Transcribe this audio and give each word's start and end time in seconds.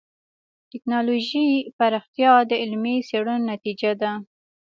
د 0.03 0.03
ټکنالوجۍ 0.71 1.49
پراختیا 1.77 2.33
د 2.49 2.51
علمي 2.61 2.95
څېړنو 3.07 3.45
نتیجه 3.51 3.91
ده. 4.01 4.11